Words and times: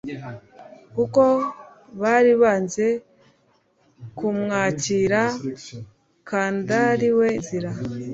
kuko 0.95 1.21
bari 2.01 2.31
banze 2.41 2.85
kumwakira 4.17 5.21
kandari 6.29 7.09
we 7.17 7.29
Nzira 7.41 7.71